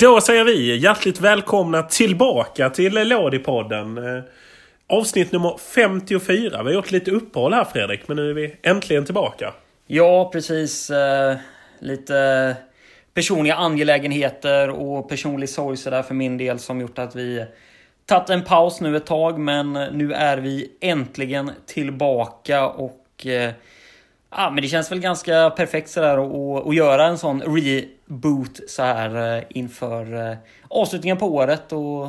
[0.00, 3.98] Då säger vi hjärtligt välkomna tillbaka till Lådipodden.
[3.98, 4.22] Eh,
[4.86, 6.62] avsnitt nummer 54.
[6.62, 9.54] Vi har gjort lite uppehåll här Fredrik, men nu är vi äntligen tillbaka.
[9.86, 10.90] Ja, precis.
[10.90, 11.36] Eh,
[11.78, 12.56] lite
[13.14, 17.44] personliga angelägenheter och personlig sorg sådär för min del som gjort att vi
[18.06, 23.52] tagit en paus nu ett tag, men nu är vi äntligen tillbaka och eh,
[24.30, 27.42] Ja, men det känns väl ganska perfekt sådär att, att göra en sån
[28.08, 30.36] reboot så här eh, inför eh,
[30.68, 32.08] avslutningen på året och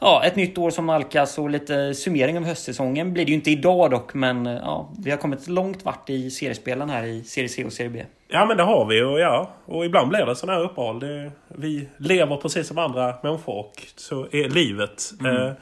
[0.00, 3.50] ja, ett nytt år som nalkas och lite summering av höstsäsongen blir det ju inte
[3.50, 7.48] idag dock, men eh, ja, vi har kommit långt vart i seriespelen här i Serie
[7.48, 8.04] C och Serie B.
[8.30, 11.00] Ja men det har vi och ja, och ibland blir det sådana här uppehåll.
[11.00, 15.12] Det, vi lever precis som andra människor och så är livet.
[15.20, 15.52] Mm, eh,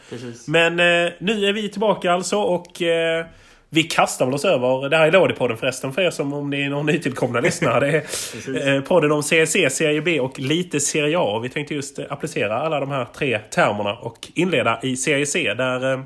[0.47, 3.27] men eh, nu är vi tillbaka alltså och eh,
[3.71, 6.63] vi kastar väl oss över, det här är Lådipodden förresten för er som om ni
[6.63, 8.05] är någon nytillkomna lyssnare.
[8.47, 11.39] Det är eh, podden om CSC, Serie B och lite Serie A.
[11.39, 15.55] Vi tänkte just eh, applicera alla de här tre termerna och inleda i Serie C
[15.55, 16.01] där eh,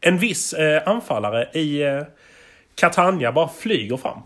[0.00, 1.82] en viss anfallare i
[2.74, 4.18] Catania bara flyger fram.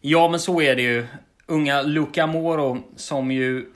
[0.00, 1.06] Ja, men så är det ju.
[1.48, 3.66] Unga Luca Moro som ju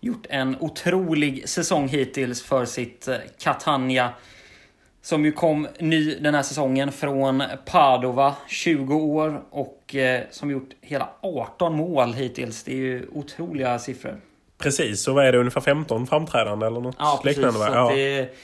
[0.00, 4.10] gjort en otrolig säsong hittills för sitt Catania.
[5.02, 10.68] Som ju kom ny den här säsongen från Padova, 20 år och eh, som gjort
[10.80, 12.64] hela 18 mål hittills.
[12.64, 14.20] Det är ju otroliga siffror.
[14.58, 15.38] Precis, så vad är det?
[15.38, 17.58] Ungefär 15 framträdande eller något ja, liknande?
[17.58, 17.92] Precis, ja.
[17.94, 18.34] Det,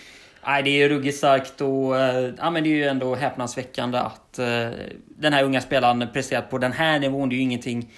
[0.46, 4.38] nej, det är ruggigt starkt och eh, ja, men det är ju ändå häpnadsväckande att
[4.38, 4.68] eh,
[5.08, 7.28] den här unga spelaren presterat på den här nivån.
[7.28, 7.90] Det är ju ingenting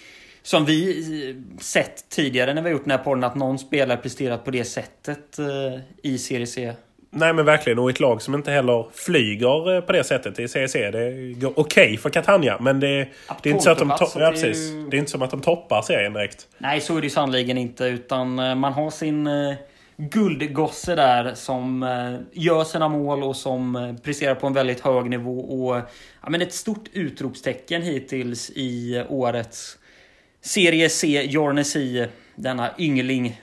[0.43, 4.45] som vi sett tidigare när vi har gjort den här podden, att någon spelare presterat
[4.45, 6.73] på det sättet eh, i Serie C.
[7.11, 7.79] Nej men verkligen.
[7.79, 10.73] Och ett lag som inte heller flyger eh, på det sättet i CEC.
[10.73, 12.57] Det går okej okay för Catania.
[12.61, 13.09] Men det,
[13.43, 14.71] det är inte så att de, to- ja, precis.
[14.91, 16.49] det är inte som att de toppar serien direkt.
[16.59, 17.85] Nej, så är det sannerligen inte.
[17.85, 19.55] Utan eh, man har sin uh,
[19.97, 21.83] guldgosse där som
[22.33, 25.41] gör sina mål och som presterar på en väldigt hög nivå.
[25.41, 25.77] Och
[26.23, 29.79] ja, men ett stort utropstecken hittills i årets
[30.41, 32.07] Serie C, Jornesi.
[32.35, 33.41] Denna yngling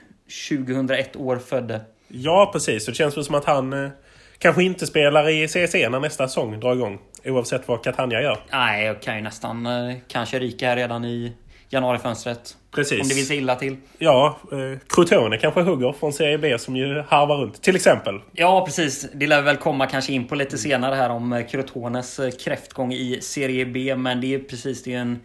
[0.49, 1.81] 2001 år födde.
[2.15, 2.85] Ja, precis.
[2.85, 3.89] Det känns väl som att han eh,
[4.37, 6.99] kanske inte spelar i CEC när nästa säsong drar igång.
[7.25, 8.39] Oavsett vad Catania gör.
[8.51, 11.33] Nej, jag kan ju nästan eh, kanske ryka här redan i
[11.69, 12.57] januarifönstret.
[12.75, 13.01] Precis.
[13.01, 13.77] Om det vill sig illa till.
[13.97, 17.61] Ja, eh, Crotone kanske hugger från Serie B som ju harvar runt.
[17.61, 18.19] Till exempel.
[18.31, 19.07] Ja, precis.
[19.13, 22.93] Det lär väl komma kanske in på lite senare här om eh, Crotones eh, kräftgång
[22.93, 23.95] i Serie B.
[23.95, 25.19] Men det är precis, det är en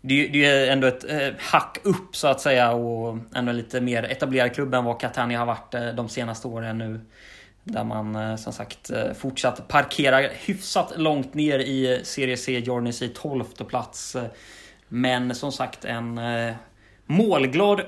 [0.00, 4.54] det, är ändå ett eh, hack upp så att säga och ändå lite mer etablerad
[4.54, 7.00] klubb än vad Catania har varit eh, de senaste åren nu.
[7.64, 12.58] Där man eh, som sagt eh, fortsatt parkera hyfsat långt ner i Serie C.
[12.58, 14.16] Jornis i 12 plats.
[14.88, 16.54] Men som sagt en eh,
[17.08, 17.80] målglad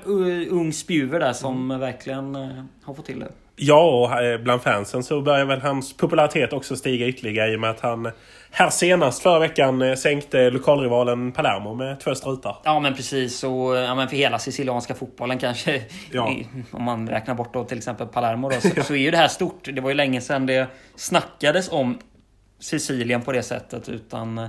[0.49, 1.79] ung spjuver där som mm.
[1.79, 2.35] verkligen
[2.83, 3.31] har fått till det.
[3.55, 7.69] Ja, och bland fansen så börjar väl hans popularitet också stiga ytterligare i och med
[7.69, 8.11] att han
[8.51, 12.57] här senast förra veckan eh, sänkte lokalrivalen Palermo med två strutar.
[12.63, 13.43] Ja men precis.
[13.43, 15.81] Och ja, men för hela sicilianska fotbollen kanske.
[16.11, 16.35] Ja.
[16.71, 19.27] Om man räknar bort då till exempel Palermo då, så, så är ju det här
[19.27, 19.69] stort.
[19.73, 21.97] Det var ju länge sedan det snackades om
[22.59, 23.89] Sicilien på det sättet.
[23.89, 24.47] Utan eh,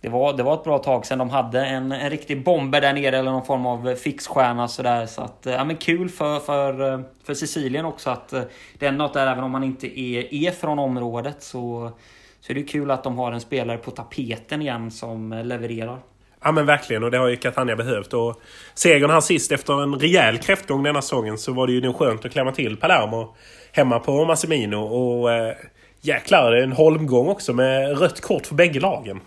[0.00, 2.92] det var, det var ett bra tag sedan de hade en, en riktig bomber där
[2.92, 5.06] nere eller någon form av fixstjärna sådär.
[5.06, 8.42] Så att, ja men kul för, för, för Sicilien också att eh,
[8.78, 11.92] det är något där även om man inte är, är från området så
[12.40, 15.98] så är det kul att de har en spelare på tapeten igen som eh, levererar.
[16.42, 18.12] Ja men verkligen och det har ju Catania behövt.
[18.12, 18.40] Och
[18.74, 22.24] segern här sist efter en rejäl kräftgång denna säsongen så var det ju nog skönt
[22.24, 23.34] att klämma till Palermo
[23.72, 24.76] hemma på Massimino.
[24.76, 25.54] Och eh,
[26.00, 29.20] jäklar, det är en holmgång också med rött kort för bägge lagen.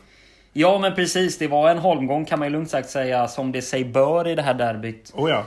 [0.54, 3.62] Ja men precis, det var en holmgång kan man ju lugnt sagt säga som det
[3.62, 5.12] sig bör i det här derbyt.
[5.14, 5.46] Oh ja.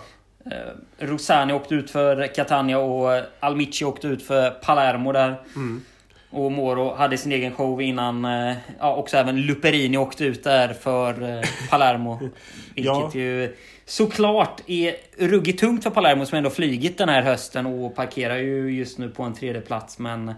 [0.50, 5.40] Eh, Rosani åkte ut för Catania och Almici åkte ut för Palermo där.
[5.56, 5.82] Mm.
[6.30, 10.68] Och Moro hade sin egen show innan eh, ja, också även Luperini åkte ut där
[10.68, 12.18] för eh, Palermo.
[12.74, 13.10] Vilket ja.
[13.14, 18.36] ju såklart är ruggigt tungt för Palermo som ändå flygit den här hösten och parkerar
[18.36, 20.34] ju just nu på en tredje plats Men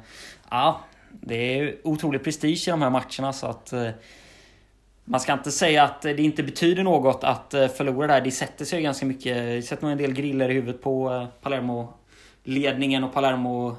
[0.51, 0.81] ja,
[1.11, 3.89] det är otrolig prestige i de här matcherna så att eh,
[5.09, 8.21] man ska inte säga att det inte betyder något att förlora där.
[8.21, 9.37] Det sätter sig ganska mycket.
[9.37, 13.77] Det sätter nog en del griller i huvudet på Palermo-ledningen och Palermo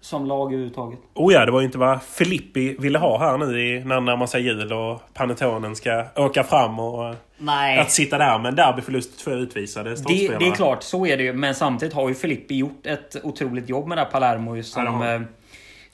[0.00, 0.98] som lag överhuvudtaget.
[1.14, 4.26] Oh ja, det var ju inte vad Filippi ville ha här nu i, när närmar
[4.26, 7.14] sig jul och Panetonen ska åka fram och...
[7.38, 7.78] Nej.
[7.78, 11.22] Att sitta där med en derbyförlust, två utvisade det, det är klart, så är det
[11.22, 11.32] ju.
[11.32, 14.84] Men samtidigt har ju Filippi gjort ett otroligt jobb med det här Palermo som...
[14.84, 15.20] Ja,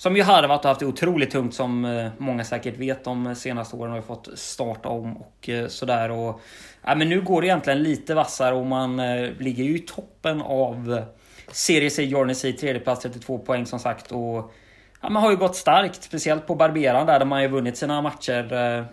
[0.01, 3.77] som ju harvat och haft det otroligt tungt som eh, många säkert vet de senaste
[3.77, 3.93] åren.
[3.93, 6.11] Har fått starta om och eh, sådär.
[6.11, 6.41] Och,
[6.83, 10.43] ja, men nu går det egentligen lite vassare och man eh, ligger ju i toppen
[10.43, 11.05] av
[11.53, 14.13] Serie C Jordan C, tredje plats 32 poäng som sagt.
[14.13, 14.53] Och
[15.01, 18.03] ja, man har ju gått starkt, speciellt på Barberan där, där man ju vunnit sina
[18.03, 18.53] matcher.
[18.53, 18.85] Eh,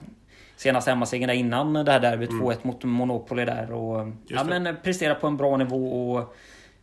[0.56, 2.44] senast hemmasegern innan det här derbyt, mm.
[2.48, 3.72] 2-1 mot Monopoly där.
[3.72, 6.12] Och, ja, men presterar på en bra nivå.
[6.12, 6.36] och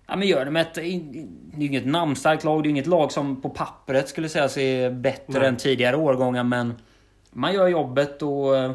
[0.06, 0.74] Ja, men gör det med ett...
[0.74, 2.62] Det är ju inget namnstarkt lag.
[2.62, 5.48] Det är inget lag som på pappret skulle säga är bättre Nej.
[5.48, 6.44] än tidigare årgångar.
[6.44, 6.74] Men
[7.30, 8.72] man gör jobbet och eh,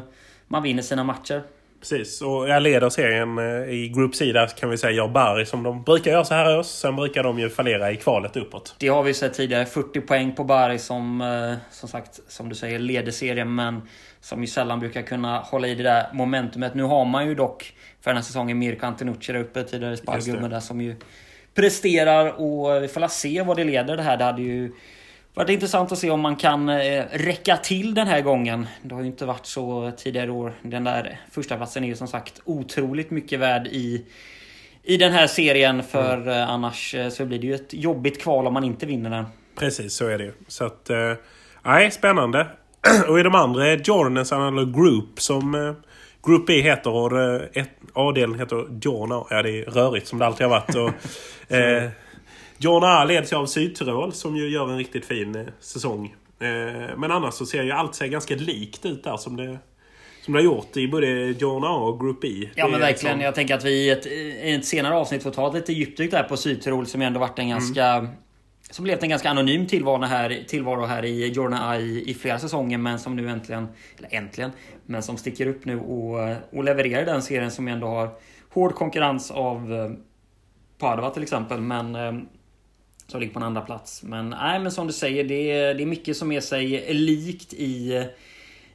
[0.48, 1.42] man vinner sina matcher.
[1.80, 5.46] Precis, och jag leder serien eh, i Group C där kan vi säga gör Bari
[5.46, 6.70] som de brukar göra så här oss.
[6.70, 8.74] Sen brukar de ju fallera i kvalet uppåt.
[8.78, 9.66] Det har vi sett tidigare.
[9.66, 13.54] 40 poäng på Bari som, eh, som sagt, som du säger, leder serien.
[13.54, 13.82] Men
[14.20, 16.74] som ju sällan brukar kunna hålla i det där momentumet.
[16.74, 20.48] Nu har man ju dock för den här säsongen Mirko Antenucci där uppe, tidigare spargubbe
[20.48, 20.96] där som ju
[21.54, 24.16] presterar och vi får se vad det leder det här.
[24.16, 24.72] Det hade ju
[25.34, 28.66] varit intressant att se om man kan eh, räcka till den här gången.
[28.82, 30.52] Det har ju inte varit så tidigare år.
[30.62, 34.06] Den där första platsen är ju som sagt otroligt mycket värd i
[34.82, 36.28] i den här serien för mm.
[36.28, 39.24] Eh, annars eh, så blir det ju ett jobbigt kval om man inte vinner den.
[39.58, 40.32] Precis, så är det ju.
[40.48, 40.90] Så att...
[41.64, 42.46] Nej, spännande.
[43.08, 45.74] och i de andra Jordanens eller Group som
[46.26, 47.12] Group B heter och
[47.94, 49.24] A-delen heter Jorna.
[49.30, 50.74] Ja, det är rörigt som det alltid har varit.
[50.74, 50.92] Och,
[51.56, 51.90] eh,
[52.62, 56.14] John A leds ju av Sydtirol som ju gör en riktigt fin eh, säsong.
[56.40, 59.58] Eh, men annars så ser ju allt sig ganska likt ut där som det,
[60.24, 61.06] som det har gjort i både
[61.38, 62.50] John A och Group E.
[62.54, 62.90] Ja men verkligen.
[62.90, 63.20] Liksom...
[63.20, 66.10] Jag tänker att vi i ett, i ett senare avsnitt får ta ett lite djupdyk
[66.10, 67.58] där på Sydtirol som ju ändå varit en mm.
[67.58, 68.10] ganska mm.
[68.70, 72.78] Som blivit en ganska anonym tillvaro här, tillvaro här i Jorna i, i flera säsonger
[72.78, 73.68] men som nu äntligen,
[73.98, 74.50] eller äntligen,
[74.86, 78.10] men som sticker upp nu och, och levererar den serien som ändå har
[78.50, 79.90] hård konkurrens av eh,
[80.78, 81.60] Padova till exempel.
[81.60, 81.96] Men
[83.10, 84.02] som ligger på en andra plats.
[84.02, 87.54] Men nej, men som du säger, det är, det är mycket som är sig likt
[87.54, 88.04] i,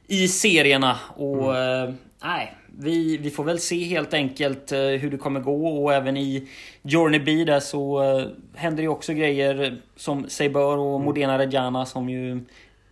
[0.06, 0.98] i serierna.
[1.16, 1.88] Och mm.
[1.88, 5.84] Eh, nej, vi, vi får väl se helt enkelt eh, hur det kommer gå.
[5.84, 6.48] Och även i
[6.82, 10.76] Journey B där så uh, händer det också grejer som sig bör.
[10.76, 11.04] Och mm.
[11.04, 12.40] Modena Reggiana som ju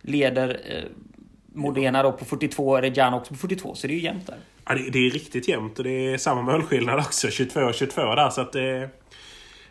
[0.01, 0.83] leder uh,
[1.53, 3.75] Modena då på 42, Reggiana också på 42.
[3.75, 4.37] Så det är ju jämnt där.
[4.65, 7.27] Ja, det, det är riktigt jämnt och det är samma målskillnad också.
[7.27, 8.29] 22-22 där.
[8.29, 8.89] Så att det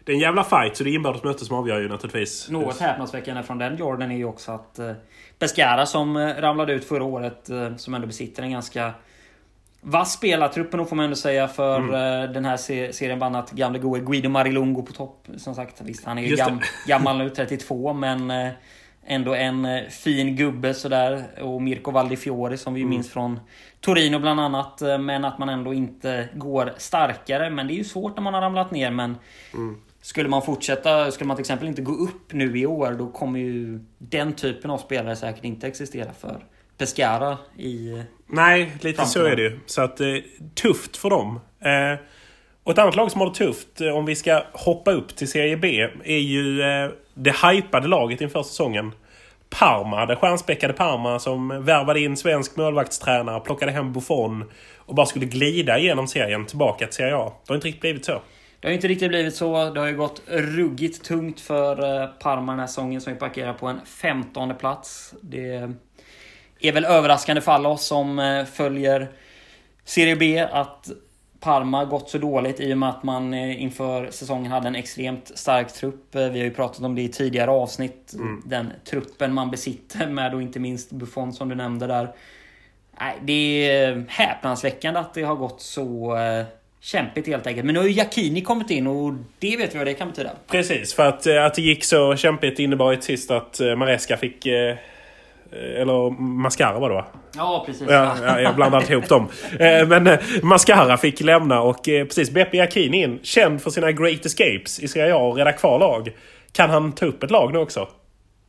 [0.04, 2.50] det är en jävla fight, så det är inbördes möte som avgör ju naturligtvis.
[2.50, 4.92] Något häpnadsväckande från den Jordan är ju också att eh,
[5.38, 8.92] Pescara som eh, ramlade ut förra året, eh, som ändå besitter en ganska
[9.84, 12.32] vass spelartrupp får man ändå säga för mm.
[12.32, 12.56] den här
[12.92, 13.18] serien.
[13.18, 15.28] Bland annat gamle gode Guido Marilungo på topp.
[15.36, 18.32] Som sagt, visst han är ju gam, gammal nu, 32, men
[19.06, 21.24] ändå en fin gubbe sådär.
[21.42, 22.90] Och Mirko Valdifiori som vi mm.
[22.90, 23.40] minns från
[23.80, 24.80] Torino bland annat.
[25.00, 27.50] Men att man ändå inte går starkare.
[27.50, 28.90] Men det är ju svårt när man har ramlat ner.
[28.90, 29.16] Men
[29.54, 29.76] mm.
[30.04, 33.40] Skulle man fortsätta, skulle man till exempel inte gå upp nu i år, då kommer
[33.40, 36.44] ju den typen av spelare säkert inte existera för
[36.78, 38.02] Pescara i...
[38.26, 39.06] Nej, lite framtiden.
[39.06, 39.58] så är det ju.
[39.66, 40.06] Så att eh,
[40.54, 41.40] tufft för dem.
[41.60, 41.98] Eh,
[42.64, 45.28] och ett annat lag som har det tufft, eh, om vi ska hoppa upp till
[45.28, 48.92] Serie B, är ju eh, det hypade laget inför säsongen.
[49.50, 55.26] Parma, det stjärnspäckade Parma som värvade in svensk målvaktstränare, plockade hem Buffon och bara skulle
[55.26, 57.32] glida igenom serien tillbaka till Serie A.
[57.46, 58.22] Det har inte riktigt blivit så.
[58.60, 59.70] Det har inte riktigt blivit så.
[59.70, 63.66] Det har ju gått ruggigt tungt för Parma den här säsongen som vi parkerar på
[63.66, 65.14] en 15 plats.
[65.20, 65.72] Det
[66.64, 69.08] är väl överraskande för alla oss som eh, följer
[69.84, 70.90] Serie B att
[71.40, 75.38] Parma gått så dåligt i och med att man eh, inför säsongen hade en extremt
[75.38, 76.08] stark trupp.
[76.10, 78.14] Vi har ju pratat om det i tidigare avsnitt.
[78.14, 78.42] Mm.
[78.46, 82.12] Den truppen man besitter med och inte minst Buffon som du nämnde där.
[83.22, 86.16] Det är häpnadsväckande att det har gått så
[86.84, 87.66] kämpigt helt enkelt.
[87.66, 90.30] Men nu har ju Jacchini kommit in och det vet vi vad det kan betyda.
[90.46, 94.16] Precis, för att, eh, att det gick så kämpigt innebar ju sist att eh, Maresca
[94.16, 94.46] fick...
[95.54, 97.06] Eh, eller Mascara var det va?
[97.36, 97.86] Ja, precis.
[97.90, 99.28] Ja, ja, jag blandade ihop dem.
[99.88, 103.20] Men Mascara fick lämna och precis Beppe Jacchini in.
[103.22, 106.12] Känd för sina Great Escapes i Serie A och rädda kvar lag.
[106.52, 107.88] Kan han ta upp ett lag nu också?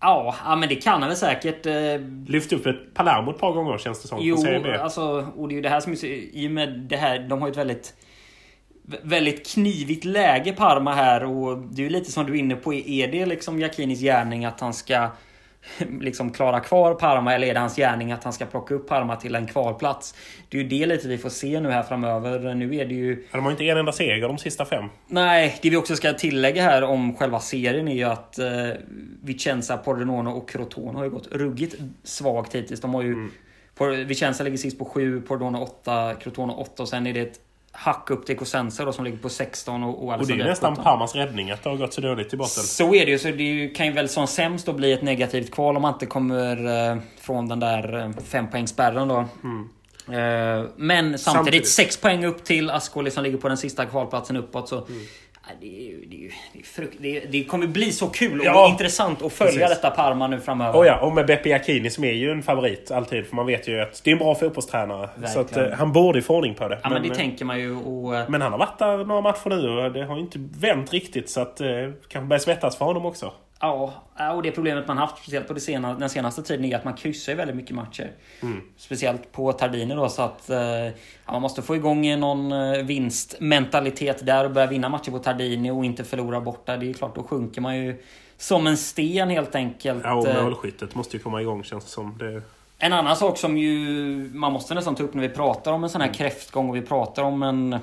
[0.02, 1.66] Ja, ja men det kan han väl säkert.
[2.28, 4.18] Lyft upp ett Palermo ett par gånger känns det som.
[4.22, 4.38] Jo,
[4.82, 7.20] alltså, och det är ju det här som är så, I och med det här,
[7.20, 7.94] de har ju ett väldigt
[9.02, 12.74] väldigt knivigt läge Parma här och det är ju lite som du är inne på.
[12.74, 15.10] Är det liksom Jackinis gärning att han ska
[16.02, 19.16] liksom klara kvar Parma eller är det hans gärning att han ska plocka upp Parma
[19.16, 20.16] till en kvalplats?
[20.50, 22.56] Det är ju det lite vi får se nu här framöver.
[22.56, 23.26] Nu är det ju...
[23.32, 24.86] De har inte en enda seger de sista fem.
[25.08, 28.48] Nej, det vi också ska tillägga här om själva serien är ju att eh,
[29.24, 32.82] Vicenza, Pordenone och Crotone har ju gått ruggigt svagt hittills.
[32.82, 33.14] De har ju...
[33.14, 33.32] Mm.
[34.08, 37.40] Vicenza ligger sist på 7, Pordenone 8, Crotone 8 och sen är det ett
[37.76, 40.44] hack upp till Cosenza då som ligger på 16 och, och Och det är ju
[40.44, 42.64] nästan Parmas räddning att det har gått så dåligt i botten.
[42.64, 43.20] Så är det ju.
[43.20, 46.06] Så det kan ju väl som sämst då bli ett negativt kval om man inte
[46.06, 49.26] kommer eh, från den där eh, fempoängsspärren då.
[49.44, 49.70] Mm.
[50.08, 54.38] Eh, men samtidigt, samtidigt 6 poäng upp till Ascoli som ligger på den sista kvalplatsen
[54.38, 54.70] uppåt.
[54.70, 55.02] Så, mm.
[55.62, 58.70] Det, är, det, är, det, är frukt, det, det kommer bli så kul och Ja.
[58.70, 59.70] intressant att följa Precis.
[59.82, 60.78] detta Parma nu framöver.
[60.80, 63.26] Och ja, och med Beppe Jacchini som är ju en favorit alltid.
[63.28, 65.10] För man vet ju att det är en bra fotbollstränare.
[65.28, 65.72] Så att, Verkligen.
[65.72, 66.80] eh, han borde få ordning på det.
[66.84, 67.76] Ja, men det eh, tänker man ju.
[67.76, 70.94] Och, men han har varit där några matcher nu och det har ju inte vänt
[70.94, 71.30] riktigt.
[71.30, 71.68] Så att eh,
[72.08, 73.32] kanske börjar svettas för honom också.
[73.60, 76.86] Ja, och det problemet man haft speciellt på det sena, den senaste tiden är att
[76.86, 78.12] man kryssar väldigt mycket matcher.
[78.42, 78.62] Mm.
[78.78, 80.92] Speciellt på Tardini då så att eh, ja,
[81.32, 85.86] man måste få igång någon eh, vinstmentalitet där och börja vinna matcher på Tardini och
[85.86, 86.78] inte förlora borta.
[86.78, 88.04] Det är klart, då sjunker man ju
[88.38, 90.04] som en sten helt enkelt.
[90.04, 92.18] Ja, och Eh, målskyttet måste ju komma igång känns det som.
[92.18, 92.42] Det,
[92.78, 93.76] En annan sak som ju
[94.34, 96.82] man måste nästan ta upp när vi pratar om en sån här kräftgång och vi
[96.82, 97.80] pratar om en,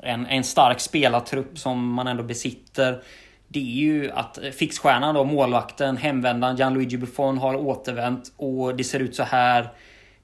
[0.00, 3.02] en, en stark spelartrupp som man ändå besitter.
[3.48, 9.00] Det är ju att fixstjärnan då, målvakten, hemvändaren Gianluigi Buffon har återvänt och det ser
[9.00, 9.68] ut så här.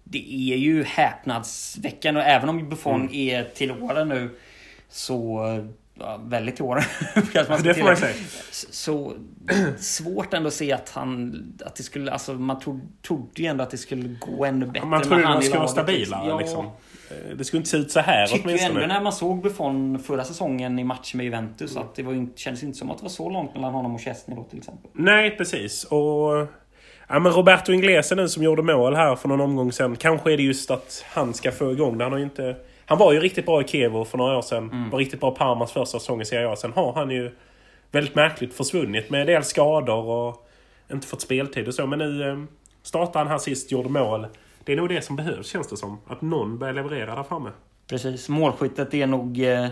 [0.04, 4.30] Det är ju häpnadsväckande och även om Buffon är till åren nu
[4.88, 5.40] så...
[5.98, 6.60] Ja, väldigt
[7.48, 7.96] man ska det får man tillägga.
[7.96, 8.14] säga.
[8.70, 9.12] Så
[9.78, 11.34] svårt ändå att se att han...
[11.66, 12.12] Att det skulle...
[12.12, 14.86] Alltså man trodde, trodde ju ändå att det skulle gå ännu bättre.
[14.86, 16.66] Man trodde de i skulle vara laget, stabilare Ja, liksom.
[16.66, 18.86] Eh, Det skulle inte se ut så här Tycker ju ändå åtminstone.
[18.86, 22.78] när man såg Buffon förra säsongen i matchen med Juventus att det var kändes inte
[22.78, 24.90] som att det var så långt mellan honom och Chesney då till exempel.
[24.94, 25.84] Nej, precis.
[25.84, 26.46] Och...
[27.08, 29.96] Ja, men Roberto Inglese nu som gjorde mål här för någon omgång sen.
[29.96, 32.04] Kanske är det just att han ska få igång det.
[32.04, 32.56] Han har ju inte...
[32.86, 34.70] Han var ju riktigt bra i Kevo för några år sedan.
[34.72, 34.90] Mm.
[34.90, 36.56] Var riktigt bra Parmas första säsong i Serie A.
[36.56, 37.30] Sen har han ju
[37.92, 40.48] väldigt märkligt försvunnit med en del skador och
[40.92, 41.86] inte fått speltid och så.
[41.86, 42.38] Men nu eh,
[42.82, 44.26] startade han här sist, gjorde mål.
[44.64, 45.98] Det är nog det som behövs känns det som.
[46.06, 47.50] Att någon börjar leverera där framme.
[47.86, 48.28] Precis.
[48.28, 49.42] Målskyttet är nog...
[49.44, 49.68] eh,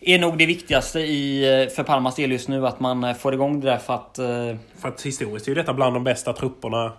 [0.00, 2.66] Är nog det viktigaste i, eh, för Palmas del just nu.
[2.66, 4.16] Att man får igång det där för att...
[4.80, 6.92] För att historiskt är ju detta bland de bästa trupperna.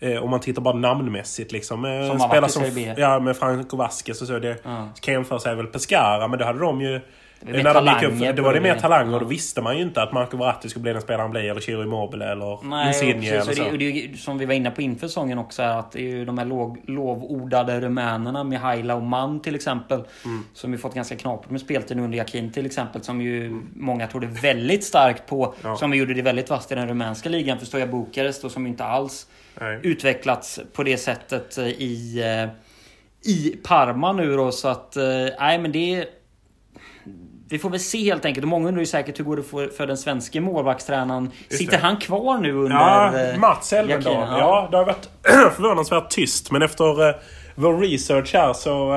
[0.00, 1.84] Eh, om man tittar bara namnmässigt liksom.
[1.84, 2.64] Eh, Som spelar som.
[2.96, 4.38] Ja, med Franco Vasquez och så.
[4.38, 4.88] Det Ja.
[5.00, 7.00] kan jämföra sig väl Pescara, men då hade de ju...
[7.40, 8.80] mer när de gick upp, då på var det mer det.
[8.80, 11.30] talanger och då visste man ju inte att Marco Verratti skulle bli den spelaren han
[11.30, 11.50] blir.
[11.50, 13.62] Eller Chiro Immobile eller Nej, Insigne precis, eller och så.
[13.64, 15.62] det, och det ju som vi var inne på inför säsongen också.
[15.62, 20.04] Är att det är ju de här låg, lovordade rumänerna Mihaila och Mann till exempel.
[20.24, 20.44] Mm.
[20.54, 23.02] Som ju fått ganska knapert med speltid under Jakin till exempel.
[23.02, 25.54] Som ju många trodde väldigt starkt på.
[25.62, 25.76] Ja.
[25.76, 27.58] Som gjorde det väldigt vasst i den rumänska ligan.
[27.58, 29.26] För Stoja Bukarest och som inte alls
[29.60, 29.80] Nej.
[29.82, 32.50] utvecklats på det sättet eh, i, eh,
[33.32, 34.52] i Parma nu då.
[34.52, 35.04] Så att, eh,
[35.40, 36.06] nej men det...
[37.48, 38.44] Vi får väl se helt enkelt.
[38.44, 41.30] Och många undrar ju säkert hur går det för, för den svenska målvaktstränaren.
[41.48, 41.78] Sitter det.
[41.78, 42.76] han kvar nu under...
[42.76, 44.14] Ja, Mats Elvendal.
[44.14, 44.68] Ja.
[44.70, 45.08] det har varit
[45.56, 46.50] förvånansvärt tyst.
[46.50, 47.16] Men efter
[47.54, 48.94] vår research här så...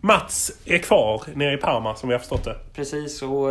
[0.00, 2.56] Mats är kvar nere i Parma som vi har förstått det.
[2.74, 3.48] Precis, och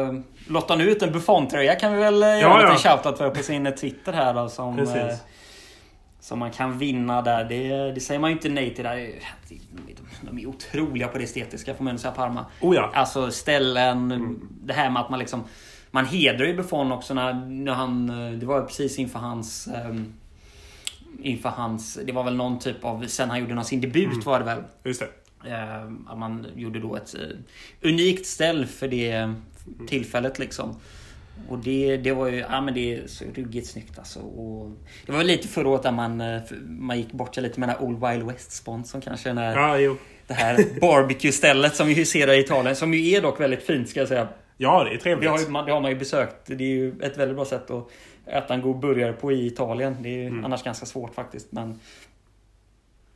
[0.47, 2.73] lottar nu ut en Buffon-tröja kan vi väl eh, göra Ja, en ja.
[2.73, 4.49] liten shoutout för på sin Twitter här då.
[4.49, 5.23] Som, Precis.
[6.25, 7.43] Som man kan vinna där.
[7.43, 8.83] Det, det säger man ju inte nej till.
[8.83, 9.09] Där.
[10.21, 12.45] De, är otroliga på det estetiska får man ändå säga, Parma.
[12.61, 12.91] Oh ja.
[12.93, 14.39] Alltså ställen, Mm.
[14.63, 15.43] det här med att man liksom...
[15.91, 18.09] Man hedrar ju Buffon också när, när han...
[18.09, 19.67] eh, Det var precis inför hans...
[19.67, 20.13] ehm,
[21.21, 21.99] inför hans...
[22.05, 23.05] Det var väl någon typ av...
[23.07, 24.19] Sen han gjorde sin debut Mm.
[24.25, 24.63] var det väl.
[24.83, 25.09] Just det.
[26.07, 29.33] Att man gjorde då ett eh, unikt ställ för det
[29.87, 30.75] tillfället liksom.
[31.49, 34.19] Och det, det var ju, ja men det är så ruggigt snyggt alltså.
[34.19, 34.71] Och
[35.05, 37.75] det var lite förra året där man, eh, man gick bort sig lite med den
[37.77, 39.33] här Old Wild West-sponsorn kanske.
[39.33, 39.97] När, Ja, jo.
[40.27, 42.75] Det här barbecue-stället som vi ju ser i Italien.
[42.75, 44.27] Som ju är dock väldigt fint ska jag säga.
[44.57, 45.29] Ja, det är Det trevligt.
[45.29, 46.35] har, ju, man, det har man ju besökt.
[46.45, 47.87] Det är ju ett väldigt bra sätt att
[48.25, 49.95] äta en god burgare på i Italien.
[50.01, 50.45] Det är ju Mm.
[50.45, 51.51] annars ganska svårt faktiskt.
[51.51, 51.79] Men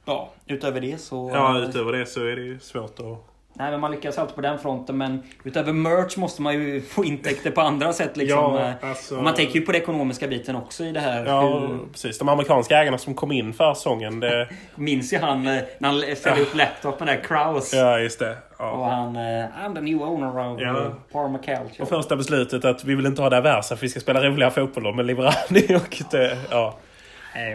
[0.05, 1.31] ja, utöver det så...
[1.33, 3.25] Ja, utöver det så är det ju svårt att...
[3.60, 4.98] Nej, men man lyckas alltid på den fronten.
[4.98, 8.18] Men utöver merch måste man ju få intäkter på andra sätt.
[8.18, 8.38] Liksom.
[8.39, 11.25] Ja, Eh, alltså- Och man tänker ju på den ekonomiska biten också i det här.
[11.25, 12.18] Ja, Hur, precis.
[12.20, 14.20] De amerikanska ägarna som kom in för säsongen.
[14.20, 14.48] Det...
[14.75, 17.74] minns ju han eh, när han ställde upp laptopen där, Kraus.
[17.74, 18.32] Ja, just det.
[18.32, 18.89] Och Ja.
[18.89, 19.16] han...
[19.16, 19.22] eh,
[19.66, 20.92] I'm the new owner of Ja.
[21.12, 21.82] Parma Calcio.
[21.84, 24.24] Och första beslutet att vi vill inte ha det här Versa för vi ska spela
[24.24, 26.78] roliga fotboll med Liverani och det, ja.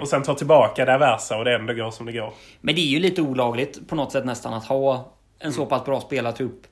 [0.01, 2.33] Och sen ta tillbaka det Versa och det ändå går som det går.
[2.61, 5.85] Men det är ju lite olagligt på något sätt nästan att ha en så pass
[5.85, 6.67] bra spelartrupp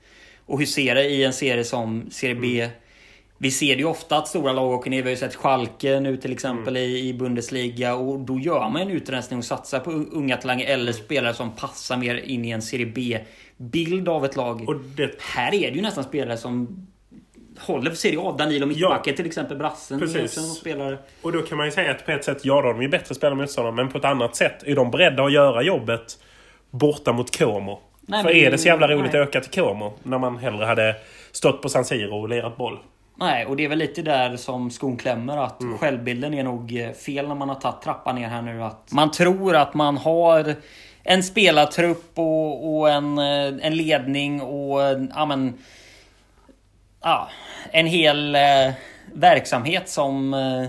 [0.47, 2.69] och husera i en serie som Serie B.
[3.39, 4.97] Vi ser det ju ofta att stora lag åker ner.
[4.97, 7.95] Vi har ju sett Schalke nu till exempel i, i Bundesliga.
[7.95, 11.97] Och då gör man en utrensning och satsar på unga talanger eller spelare som passar
[11.97, 14.69] mer in i en Serie B-bild av ett lag.
[14.69, 16.87] Och det, här är det ju nästan spelare som
[17.59, 18.35] håller för Serie A.
[18.39, 19.57] Danilo Mittbacken till exempel.
[19.57, 19.97] Brassen.
[19.97, 20.39] är Precis.
[20.39, 20.99] en spelare.
[21.23, 22.89] och då kan man ju säga att på ett sätt, ja då har de ju
[22.89, 26.19] bättre spelare än motståndarna, men på ett annat sätt är de beredda att göra jobbet
[26.71, 27.81] borta mot Como.
[28.13, 29.23] Nej, för men- är det så jävla roligt nej.
[29.23, 30.97] att åka till Como när man hellre hade
[31.33, 32.79] stått på San Siro och lirat boll?
[33.17, 35.37] Nej, och det är väl lite där som skon klämmer.
[35.37, 38.63] Att självbilden är nog eh, fel när man har tagit trappan ner här nu.
[38.63, 40.55] Att man tror att man har
[41.03, 45.59] en spelartrupp och, och en, eh, en ledning och en, ja, men,
[47.03, 47.29] ja,
[47.71, 48.73] en hel eh,
[49.13, 50.69] verksamhet som, eh,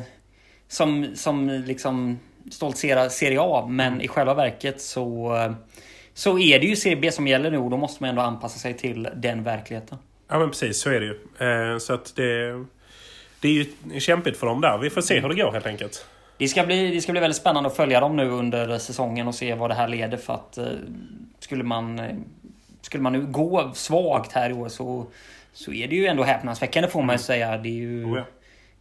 [0.67, 2.19] som, som liksom
[2.51, 3.65] stoltserar Serie A.
[3.69, 5.51] Men i själva verket så, eh,
[6.13, 8.59] så är det ju Serie B som gäller nu och då måste man ändå anpassa
[8.59, 9.97] sig till den verkligheten.
[10.27, 11.71] Ja men precis, så är det ju.
[11.73, 12.63] Eh, så att det,
[13.39, 14.77] det är ju kämpigt för dem där.
[14.77, 16.05] Vi får se hur det går helt enkelt.
[16.37, 19.35] Det ska, bli, det ska bli väldigt spännande att följa dem nu under säsongen och
[19.35, 20.65] se vad det här leder för att eh,
[21.39, 22.15] skulle man eh,
[22.81, 25.05] skulle man nu gå svagt här i år så,
[25.53, 27.57] så är det ju ändå häpnadsväckande får man ju säga.
[27.57, 28.25] Det är ju, Oh ja.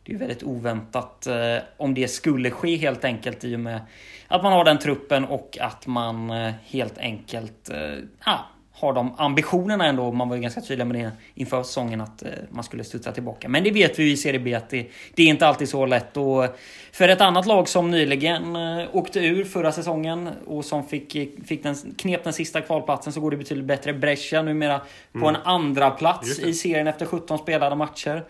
[0.04, 3.80] Det är väldigt oväntat eh, om det skulle ske helt enkelt i och med
[4.28, 8.38] att man har den truppen och att man eh, helt enkelt eh, ah,
[8.73, 10.12] har de ambitionerna ändå.
[10.12, 13.49] Man var ju ganska tydlig med det inför säsongen att man skulle studsa tillbaka.
[13.49, 16.16] Men det vet vi i Serie B att det, det är inte alltid så lätt.
[16.16, 16.44] Och
[16.92, 18.56] för ett annat lag som nyligen
[18.92, 21.12] åkte ur förra säsongen och som fick,
[21.47, 23.92] fick den, knep den sista kvalplatsen så går det betydligt bättre.
[23.92, 24.80] Brescia numera
[25.12, 28.25] på en andra plats i serien efter 17 spelade matcher.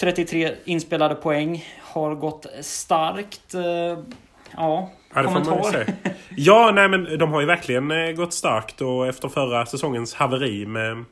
[0.00, 1.64] 33 inspelade poäng.
[1.82, 3.54] Har gått starkt.
[3.54, 3.62] eh,
[4.56, 5.70] Ja, Ja, det får man kommentar?
[5.70, 5.86] säga.
[6.36, 10.66] Ja, nej men de har ju verkligen eh, gått starkt och efter förra säsongens haveri
[10.66, 11.04] med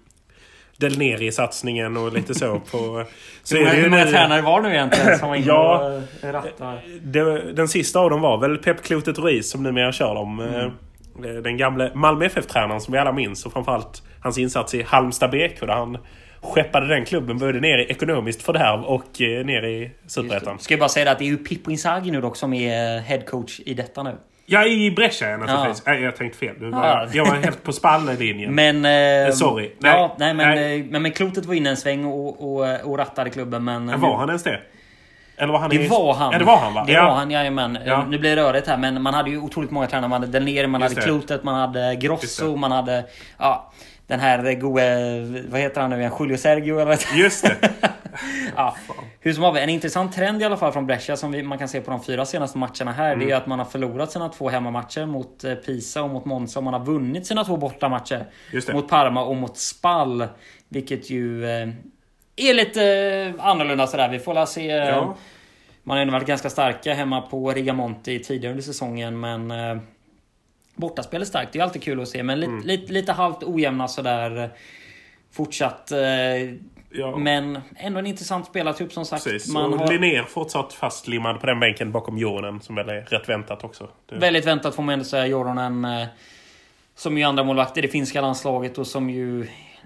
[0.77, 3.05] Del Neri-satsningen och lite så på...
[3.43, 5.93] Så Hur hur många nu- tränare var det nu egentligen som var inne Ja.
[6.23, 6.81] och rattade?
[7.03, 10.41] det, Den sista av dem var väl Pep Klotet Ruiz som numera kör dem.
[10.41, 15.31] Eh, Den gamle Malmö FF-tränaren som vi alla minns och framförallt hans insats i Halmstad
[15.31, 15.99] BK där han
[16.43, 20.59] skeppade den klubben både ner i ekonomiskt fördärv och eh, ner i Superettan.
[20.59, 22.99] Ska jag bara säga det att det är ju Pippo Inzaghi nu dock som är
[23.01, 24.17] headcoach i detta nu.
[24.47, 25.87] Ja, i Brescia ja, naturligtvis.
[25.87, 26.55] Nej, jag tänkte fel.
[26.61, 27.09] Du var, Ja.
[27.13, 28.55] Jag var helt på spalllinjen.
[28.55, 28.85] Men...
[29.27, 29.71] Eh, sorry.
[29.79, 30.35] Ja, Nej.
[30.35, 30.81] nej, men, Nej.
[30.81, 33.89] eh, men, men Klotet var inne en sväng och, och, och rattade klubben men...
[33.89, 34.61] Ja, Var han ens det?
[35.37, 35.89] Eller var han Det i...
[35.89, 36.33] var han.
[36.33, 36.85] Ja, det var han va?
[36.87, 37.05] Det ja.
[37.05, 37.79] var han, jajamän.
[37.87, 38.05] Ja.
[38.09, 40.09] Nu blir det rörigt här men man hade ju otroligt många tränare.
[40.09, 41.11] Man hade Del Neri, man Just hade det.
[41.11, 43.05] Klotet, man hade Grosso, man hade...
[43.39, 43.73] Ja,
[44.13, 45.43] den här gode...
[45.49, 46.13] Vad heter han nu igen?
[46.21, 47.71] Julio Sergio eller vad Just det.
[48.57, 48.77] Ja,
[49.21, 51.69] hur som haver, en intressant trend i alla fall från Brescia som vi, man kan
[51.69, 53.17] se på de fyra senaste matcherna här.
[53.17, 56.59] Det är att man har förlorat sina två hemmamatcher mot eh, Pisa och mot Monza.
[56.59, 58.27] Och man har vunnit sina två bortamatcher.
[58.73, 60.27] Mot Parma och mot Spal.
[60.69, 61.69] Vilket ju eh,
[62.37, 62.85] är lite
[63.39, 64.09] eh, annorlunda sådär.
[64.09, 64.71] Vi får la se.
[64.71, 65.17] eh, Ja.
[65.85, 69.77] Man har ju varit ganska starka hemma på Rigamonti tidigare under säsongen men eh,
[70.75, 72.67] Bortaspel är starkt, det är alltid kul att se men lite, Mm.
[72.67, 74.43] lite, lite halvt ojämna sådär.
[74.45, 74.51] eh,
[75.33, 75.99] Fortsatt eh,
[76.91, 77.17] ja.
[77.17, 79.25] men ändå en intressant spelartyp som sagt.
[79.25, 79.53] Precis.
[79.53, 83.29] Man och har Linnér fortsatt fastlimmad på den bänken bakom Joronen som väl är rätt
[83.29, 83.89] väntat också.
[84.09, 84.17] Det...
[84.17, 85.27] väldigt väntat får man ändå säga.
[85.27, 86.07] Joronen eh,
[86.95, 89.43] som ju andra målvakt i det finska landslaget och som ju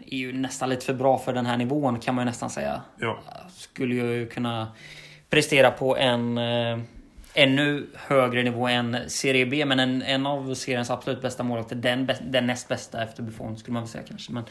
[0.06, 2.82] är ju nästan lite för bra för den här nivån kan man ju nästan säga.
[3.00, 3.18] Ja.
[3.56, 4.68] Skulle ju kunna
[5.30, 6.78] prestera på en eh,
[7.36, 9.64] ännu högre nivå än Serie B.
[9.64, 11.76] Men en, en av seriens absolut bästa målvakter.
[11.76, 14.32] Den, den näst bästa efter Buffon skulle man väl säga kanske.
[14.32, 14.44] Men,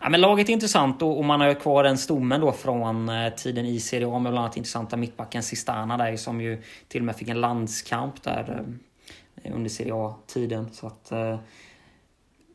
[0.00, 3.08] ja, men laget är intressant och, och man har ju kvar den stommen då från
[3.08, 7.00] eh, tiden i Serie A med bland annat intressanta mittbacken Sistana där som ju till
[7.00, 8.62] och med fick en landskamp där
[9.42, 10.68] eh, under Serie A-tiden.
[10.72, 11.12] Så att...
[11.12, 11.38] Eh,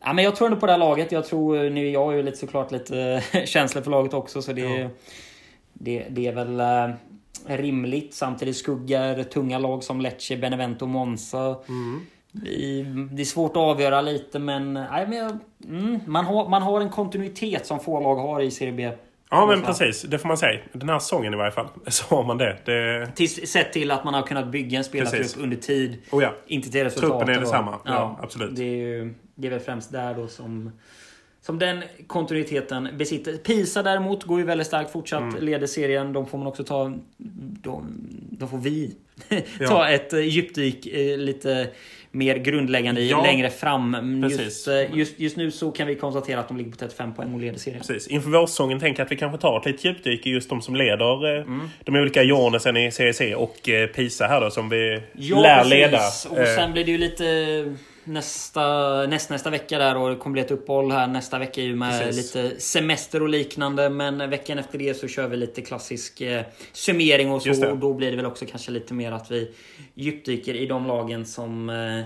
[0.03, 1.11] Ja, men jag tror ändå på det här laget.
[1.11, 4.61] Jag tror, nu jag är ju lite såklart lite känslig för laget också så det,
[4.61, 4.89] Ja.
[5.73, 6.59] det, det är väl
[7.47, 8.13] rimligt.
[8.13, 11.55] Samtidigt skuggar tunga lag som Lecce, Benevento, Monza.
[11.67, 12.01] Mm.
[12.45, 15.39] I- Det är svårt att avgöra lite men, nej, men
[15.79, 18.91] mm, man, har, man har en kontinuitet som få lag har i Serie B.
[19.31, 20.59] Ja men precis, det får man säga.
[20.73, 21.67] Den här säsongen i varje fall.
[21.87, 22.57] Så har man det.
[22.65, 23.11] det...
[23.15, 25.97] Till, sett till att man har kunnat bygga en spelartrupp under tid.
[26.11, 26.33] Oh ja.
[26.47, 27.09] Inte till resultat.
[27.09, 27.79] Truppen är detsamma.
[27.85, 28.55] Ja, absolut.
[28.55, 30.71] Det är, ju, det är väl främst där då som,
[31.49, 33.37] som den kontinuiteten besitter.
[33.37, 35.21] Pisa däremot går ju väldigt starkt fortsatt.
[35.21, 35.43] Mm.
[35.43, 36.13] Leder serien.
[36.13, 36.93] De får man också ta...
[37.63, 37.85] De,
[38.31, 38.95] de får vi
[39.59, 39.67] Ja.
[39.67, 41.67] ta ett eh, djupdyk eh, lite
[42.11, 43.23] mer grundläggande i Ja.
[43.23, 44.21] längre fram.
[44.23, 44.67] Just, Precis.
[44.67, 47.39] eh, just, just nu så kan vi konstatera att de ligger på 35 poäng och
[47.39, 47.79] leder serien.
[47.87, 48.07] Precis.
[48.07, 50.75] Inför vårsäsongen tänker jag att vi kanske tar ett litet djupdyk i just de som
[50.75, 51.69] leder Mm.
[51.83, 55.97] de olika Jornesen i CEC och Pisa här då som vi lär leda.
[56.29, 57.25] Och sen blir det ju lite
[58.03, 61.75] nästa, näst, nästa vecka där och det kommer bli ett uppehåll här nästa vecka ju
[61.75, 62.35] med Precis.
[62.35, 63.89] lite semester och liknande.
[63.89, 67.69] Men veckan efter det så kör vi lite klassisk eh, summering och så.
[67.71, 69.51] Och då blir det väl också kanske lite mer att vi
[69.93, 72.01] djupdyker i de lagen som, eh,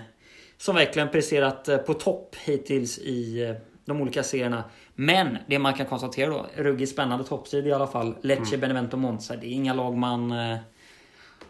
[0.58, 4.64] som verkligen presterat eh, på topp hittills i eh, de olika serierna.
[4.96, 8.16] Men det man kan konstatera då, ruggigt spännande toppsid i alla fall.
[8.22, 8.60] Lecce, Mm.
[8.60, 9.36] Benevento, Monza.
[9.36, 10.34] Det är inga lag man...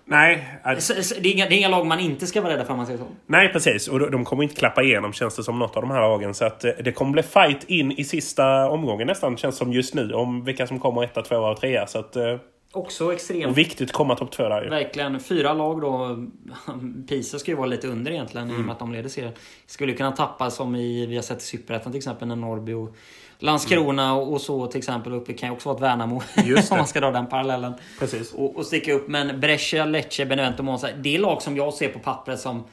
[0.05, 2.53] Nej, eh, S- s- Det är, inga, det är inga lag man inte ska vara
[2.53, 3.05] rädda för om man säger så.
[3.25, 3.87] nej, precis.
[3.87, 6.33] Och de- de kommer inte klappa igenom känns det som något av de här lagen.
[6.33, 9.93] Så att eh, det kommer bli fight in i sista omgången nästan känns som just
[9.93, 10.13] nu.
[10.13, 11.87] Om vilka som kommer etta, tvåa och trea.
[11.87, 12.35] Så att, eh,
[12.73, 13.51] också extremt...
[13.51, 14.69] Och viktigt att komma topp två där ju.
[14.69, 15.19] Verkligen.
[15.19, 16.25] Fyra lag då.
[17.07, 18.59] Pisa ska ju vara lite under egentligen mm.
[18.59, 19.33] i och med att de leder serien.
[19.65, 22.95] Skulle kunna tappa som i, vi har sett i Superettan till exempel när Norrby och
[23.39, 24.17] Landskrona mm.
[24.17, 26.15] och så till exempel uppe kan ju också vara ett Värnamo.
[26.71, 27.73] om man ska dra den parallellen.
[27.99, 28.33] Precis.
[28.33, 29.07] Och, och sticka upp.
[29.07, 30.89] Men Brescia, Lecce, Benevento, Monza.
[30.97, 32.63] Det är lag som jag ser på pappret som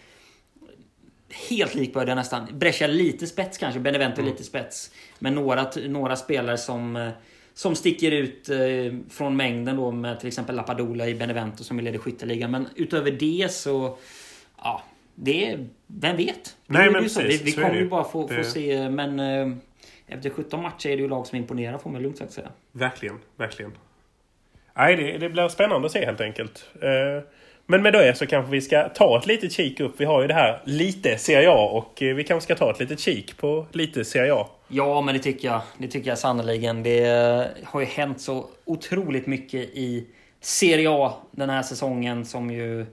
[1.50, 2.46] helt likvärdiga nästan.
[2.52, 4.32] Brescia lite spets kanske, Benevento mm.
[4.32, 4.90] lite spets.
[5.18, 7.08] Men några, några spelare som, eh,
[7.54, 8.58] som sticker ut eh,
[9.10, 12.50] från mängden då med till exempel Lapadula i Benevento som leder skytteligan.
[12.50, 13.98] Men utöver det så...
[14.56, 14.82] Ja,
[15.14, 15.58] det...
[15.86, 16.56] Vem vet?
[16.66, 19.20] Nej, men precis, vi, vi kommer ju bara få, få se, men...
[19.20, 19.56] Eh,
[20.10, 22.48] efter 17 matcher är det ju lag som imponerar får man lugnt sagt säga.
[22.72, 23.72] Verkligen, verkligen.
[24.76, 26.70] Nej, det, det blir spännande att se helt enkelt.
[26.82, 27.22] Eh,
[27.70, 29.94] men med det så kanske vi ska ta ett litet kik upp.
[29.98, 32.80] Vi har ju det här lite Serie A och eh, vi kanske ska ta ett
[32.80, 34.46] litet kik på lite Serie A.
[34.68, 35.60] Ja, men det tycker jag.
[35.78, 36.82] Det tycker jag sannerligen.
[36.82, 37.04] Det
[37.64, 40.06] har ju hänt så otroligt mycket i
[40.40, 42.86] Serie A den här säsongen som ju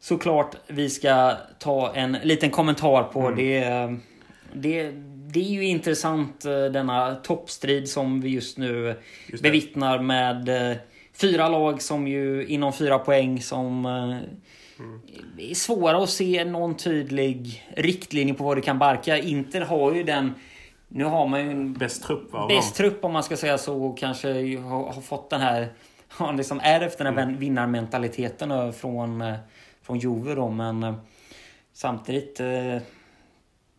[0.00, 3.20] såklart vi ska ta en liten kommentar på.
[3.20, 3.36] Mm.
[3.36, 3.60] Det,
[4.52, 4.90] det,
[5.32, 8.94] det är ju intressant eh, denna toppstrid som vi just nu
[9.26, 10.76] just bevittnar med eh,
[11.16, 15.00] fyra lag som ju inom fyra poäng som mm.
[15.38, 19.18] är svåra att se någon tydlig riktlinje på vad det kan barka.
[19.18, 20.34] Inter har ju den
[20.88, 22.46] nu har man ju en bäst trupp, va?
[22.48, 23.84] bäst trupp om man ska säga så.
[23.84, 25.68] Och kanske har, har fått den här...
[26.08, 27.38] Har liksom ärvt den här mm.
[27.38, 29.24] vinnarmentaliteten från,
[29.82, 30.48] från Juve då.
[30.48, 30.96] Men
[31.72, 32.36] samtidigt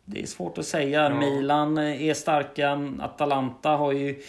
[0.05, 1.03] det är svårt att säga.
[1.03, 1.19] Ja.
[1.19, 2.91] Milan är starka.
[2.99, 4.21] Atalanta har ju,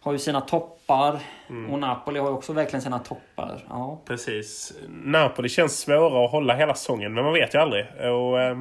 [0.00, 0.40] har ju sina
[0.86, 1.20] toppar.
[1.50, 1.70] Mm.
[1.70, 3.64] Och Napoli har ju också verkligen sina toppar.
[3.68, 4.00] Ja.
[4.04, 4.72] Precis.
[4.88, 7.86] Napoli känns svårare att hålla hela säsongen, men man vet ju aldrig.
[8.00, 8.58] Och, eh,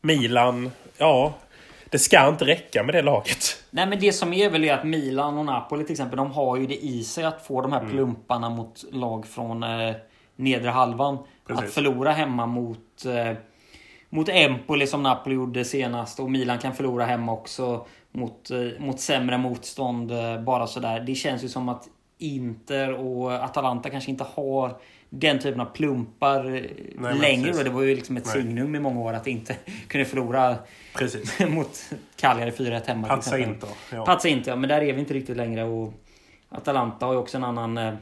[0.00, 1.32] Milan, ja.
[1.90, 3.64] Det ska inte räcka med det laget.
[3.70, 6.56] Nej men det som är väl är att Milan och Napoli till exempel, de har
[6.56, 7.92] ju det i sig att få de här mm.
[7.92, 9.94] plumparna mot lag från eh,
[10.36, 11.18] nedre halvan.
[11.46, 11.64] Precis.
[11.64, 13.36] Att förlora hemma mot eh,
[14.14, 19.00] mot Empoli som Napoli gjorde senast och Milan kan förlora hemma också mot, eh, mot
[19.00, 21.00] sämre motstånd eh, bara sådär.
[21.00, 24.76] Det känns ju som att Inter och Atalanta kanske inte har
[25.10, 26.62] den typen av plumpar eh,
[26.98, 27.62] Nej, längre.
[27.62, 28.34] Det var ju liksom ett Nej.
[28.34, 29.56] signum i många år att inte
[29.88, 30.56] kunde förlora
[31.48, 33.08] mot Cagliari 4-1 hemma.
[33.08, 33.66] Patsa inte.
[33.92, 34.04] Ja.
[34.04, 34.56] Patsa inte, ja.
[34.56, 35.64] Men där är vi inte riktigt längre.
[35.64, 35.92] Och
[36.48, 37.96] Atalanta har ju också en annan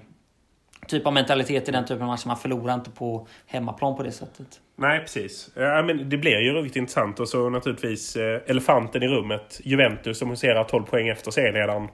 [0.87, 2.27] typ av mentalitet i den typen av matcher.
[2.27, 4.61] Man förlorar inte på hemmaplan på det sättet.
[4.83, 5.51] Nej, precis.
[5.55, 7.21] Ja, men det blir ju riktigt intressant.
[7.21, 9.61] Och så naturligtvis eh, elefanten i rummet.
[9.65, 11.89] Juventus som huserar 12 poäng efter serieledaren.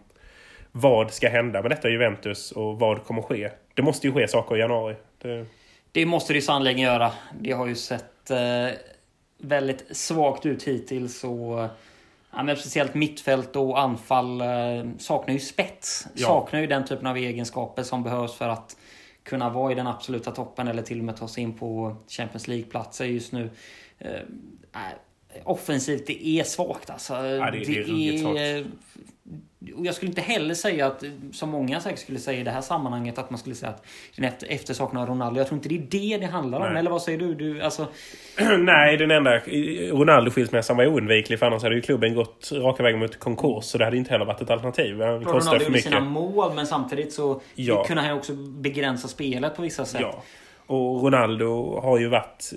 [0.72, 3.50] Vad ska hända med detta Juventus och vad kommer ske?
[3.74, 4.96] Det måste ju ske saker i januari.
[5.22, 5.46] Det,
[5.92, 7.12] det måste det sannerligen göra.
[7.40, 8.78] Det har ju sett eh,
[9.38, 11.24] väldigt svagt ut hittills.
[11.24, 11.68] Och,
[12.32, 14.46] ja, men speciellt mittfält och anfall eh,
[14.98, 16.06] saknar ju spets.
[16.14, 16.26] Ja.
[16.26, 18.76] Saknar ju den typen av egenskaper som behövs för att
[19.28, 22.48] kunna vara i den absoluta toppen eller till och med ta sig in på Champions
[22.48, 23.50] League-platser just nu.
[23.98, 24.20] Eh,
[25.44, 27.14] offensivt, det är svagt alltså.
[27.14, 28.64] Ja, det, det, det är,
[29.76, 32.60] och jag skulle inte heller säga att, som många säkert skulle säga i det här
[32.60, 35.40] sammanhanget, att man skulle säga att den efter, eftersaknar Ronaldo.
[35.40, 36.72] Jag tror inte det är det det handlar om.
[36.72, 36.78] Nej.
[36.78, 37.34] Eller vad säger du?
[37.34, 37.86] du alltså...
[38.58, 39.38] Nej, den enda
[39.92, 41.38] Ronaldo-skilsmässan var oundviklig.
[41.38, 43.64] För annars hade ju klubben gått raka vägen mot konkurs.
[43.64, 45.00] Så det hade inte heller varit ett alternativ.
[45.00, 47.84] Han Ronaldo gjorde sina mål, men samtidigt så ja.
[47.84, 50.00] kunde han också begränsa spelet på vissa sätt.
[50.00, 50.22] Ja.
[50.68, 52.50] Och Ronaldo har ju varit...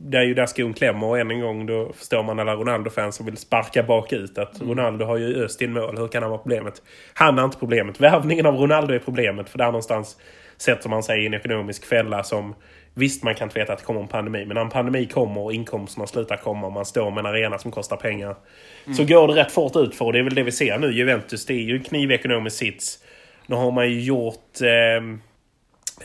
[0.00, 3.16] Det är ju där skon klämmer och än en gång då förstår man alla Ronaldo-fans
[3.16, 4.68] som vill sparka bakut att mm.
[4.68, 5.98] Ronaldo har ju öst in mål.
[5.98, 6.82] Hur kan han vara problemet?
[7.14, 8.00] Han är inte problemet.
[8.00, 9.48] Värvningen av Ronaldo är problemet.
[9.48, 10.16] För där någonstans
[10.56, 12.54] sätter man sig i en ekonomisk fälla som...
[12.94, 14.44] Visst, man kan inte veta att det kommer en pandemi.
[14.46, 17.58] Men när en pandemi kommer och inkomsterna slutar komma och man står med en arena
[17.58, 18.36] som kostar pengar.
[18.84, 18.94] Mm.
[18.94, 20.12] Så går det rätt fort ut för.
[20.12, 20.92] Det är väl det vi ser nu.
[20.92, 22.98] Juventus, det är ju en knivekonomisk sits.
[23.46, 24.60] Nu har man ju gjort...
[24.60, 25.18] Eh,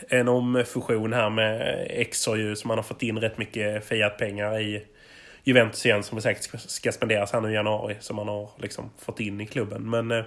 [0.08, 4.86] en omfusion här med Exor ju som man har fått in rätt mycket Fiat-pengar i
[5.44, 9.20] Juventus igen som säkert ska spenderas här nu i januari som man har liksom fått
[9.20, 9.90] in i klubben.
[9.90, 10.24] Men eh,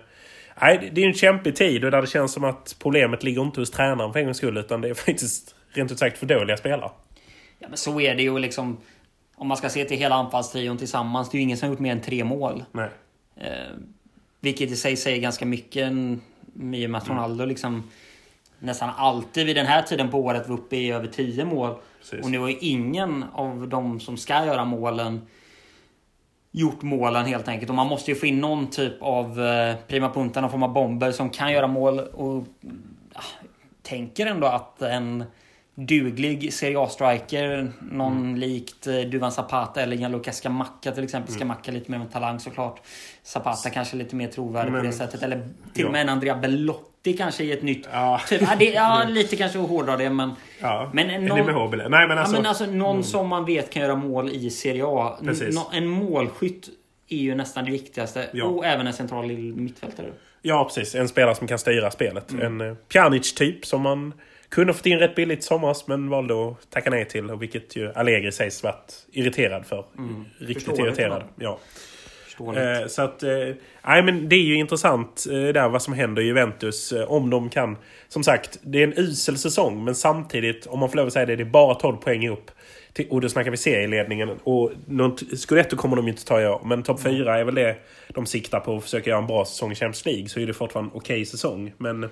[0.62, 3.60] nej, det är en kämpig tid och där det känns som att problemet ligger inte
[3.60, 6.58] hos tränaren för en gångs skull utan det är faktiskt rent ut sagt för dåliga
[6.58, 6.92] spelare.
[7.60, 8.78] Ja men så är det ju liksom.
[9.36, 11.30] Om man ska se till hela anfallstrion tillsammans.
[11.30, 12.64] Det är ju ingen som har gjort mer än tre mål.
[12.72, 12.90] Nej.
[13.36, 13.48] Eh,
[14.40, 15.92] vilket i sig säger ganska mycket.
[16.74, 17.92] I och med att Ronaldo liksom
[18.64, 21.76] nästan alltid vid den här tiden på året var uppe i över 10 mål.
[22.00, 22.26] Precis.
[22.26, 25.22] Och nu har ingen av de som ska göra målen
[26.52, 27.70] gjort målen helt enkelt.
[27.70, 30.74] Och man måste ju få in någon typ av eh, prima punta, någon form av
[30.74, 32.00] bomber som kan göra mål.
[32.00, 32.44] Och
[33.14, 33.22] ja,
[33.82, 35.24] tänker ändå att en
[35.76, 37.72] duglig Serie A-striker.
[37.92, 38.36] Någon mm.
[38.36, 41.30] likt eh, Duvan Zapata eller Gianluca Scamacca till exempel.
[41.30, 41.40] Mm.
[41.40, 42.82] Scamacca lite mer en talang såklart.
[43.24, 45.24] Zapata kanske lite mer trovärdig Men, på det sättet.
[45.24, 47.88] Eller till och med en Andrea Belotti kanske i ett nytt...
[47.92, 50.32] Ja, typ, ja, det, ja lite kanske att hårdra det men...
[50.62, 53.04] Ja, men någon, Nej, men alltså, ja, men alltså någon mm.
[53.04, 55.18] som man vet kan göra mål i Serie A.
[55.24, 55.60] Precis.
[55.72, 56.70] En målskytt
[57.10, 58.30] är ju nästan det viktigaste.
[58.34, 58.46] Ja.
[58.46, 60.08] Och även en central mittfältare.
[60.42, 60.96] Ja, precis.
[60.96, 62.32] En spelare som kan styra spelet.
[62.32, 62.62] Mm.
[62.62, 64.14] En uh, Pjanic-typ som man
[64.50, 67.32] kunde fått in rätt billigt i somras men valde att tacka nej till.
[67.40, 69.86] Vilket ju Allegri sägs varit irriterad för.
[69.98, 70.26] Mm.
[70.38, 71.24] Riktigt Förståeligt, irriterad.
[71.36, 71.60] Ja.
[72.40, 73.30] Eh, så att, eh,
[73.86, 76.94] nej men det är ju intressant eh, där vad som händer i Juventus.
[77.08, 80.98] Om de kan, som sagt, det är en usel säsong men samtidigt, om man får
[80.98, 82.52] lov att säga det, det är bara 12 poäng upp.
[82.94, 84.30] Till, och då snackar vi serieledningen.
[84.44, 86.62] Och något, Scudetto kommer de inte ta i år.
[86.66, 87.28] Men topp 4 mm.
[87.28, 87.76] är väl det
[88.08, 88.78] de siktar på.
[88.78, 90.30] Att försöka göra en bra säsong i Champions League.
[90.30, 91.74] Så är det fortfarande en okej okay säsong.
[91.78, 92.10] Men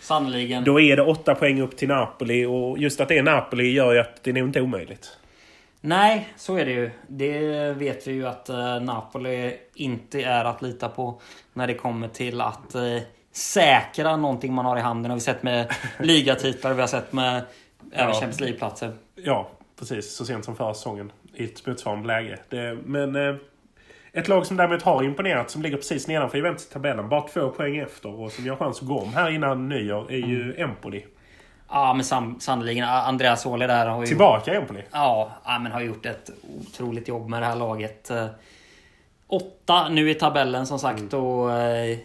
[0.00, 0.64] Sannoliken.
[0.64, 3.92] Då är det åtta poäng upp till Napoli och just att det är Napoli gör
[3.92, 5.18] ju att det är nog inte omöjligt.
[5.86, 6.90] Nej, så är det ju.
[7.06, 11.20] Det vet vi ju att uh, Napoli inte är att lita på
[11.52, 12.98] när det kommer till att uh,
[13.32, 15.02] säkra någonting man har i handen.
[15.02, 17.42] Det har vi sett med ligatitlar, vi har sett med
[17.92, 18.12] även ja.
[18.12, 18.92] Champions League-platser.
[19.14, 20.16] Ja, precis.
[20.16, 22.38] Så sent som förra säsongen i ett motsvarande läge.
[22.48, 23.36] Det, men uh,
[24.12, 27.76] ett lag som däremot har imponerat, som ligger precis nedanför Juventus tabellen, bara två poäng
[27.76, 30.70] efter och som har chans att gå om här innan nyår, är ju mm.
[30.70, 31.04] Empoli.
[31.74, 32.84] Ja, men sam, sannoliken.
[32.84, 34.06] Andreas Åhli där har ju...
[34.06, 34.82] Tillbaka i Empoli?
[34.92, 38.10] Ja, ja, men har gjort ett otroligt jobb med det här laget.
[38.10, 38.26] Eh,
[39.26, 41.24] åtta nu i tabellen som sagt mm.
[41.24, 41.52] och...
[41.52, 41.98] Eh,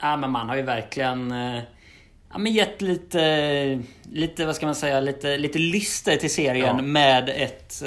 [0.00, 1.32] ja, men man har ju verkligen...
[1.32, 1.62] Eh,
[2.32, 3.82] ja, men gett lite...
[4.12, 6.82] Lite, vad ska man säga, lite, lite lyster till serien ja.
[6.82, 7.82] med ett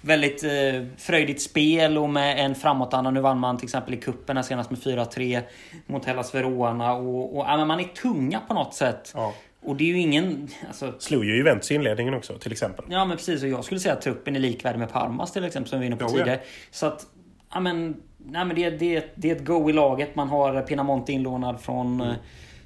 [0.00, 3.10] väldigt eh, fröjdigt spel och med en framåtanda.
[3.10, 5.42] Nu vann man till exempel i cupen senast med 4-3
[5.86, 6.92] mot Hellas Verona.
[6.92, 9.12] Och, och ja, men man är tunga på något sätt.
[9.14, 9.34] Ja.
[9.60, 10.48] Och det är ju ingen...
[10.66, 10.94] Alltså...
[10.98, 12.84] Slog ju Juventus i inledningen också till exempel.
[12.88, 13.42] Ja men precis.
[13.42, 15.86] Och jag skulle säga att truppen är likvärdig med Parmas till exempel som vi var
[15.86, 16.40] inne på jo, tidigare.
[16.42, 16.48] Ja.
[16.70, 17.06] Så att...
[17.52, 17.96] Ja men...
[18.18, 20.14] Nej, men det, det, det är ett go i laget.
[20.14, 22.16] Man har Pinamonte inlånad från mm.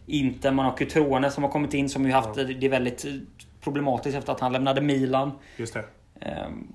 [0.07, 0.51] Inter.
[0.51, 2.45] Man har Cutrone som har kommit in som ju haft ja.
[2.45, 3.05] det väldigt
[3.61, 5.33] problematiskt efter att han lämnade Milan.
[5.57, 5.85] Just det.
[6.47, 6.75] Um,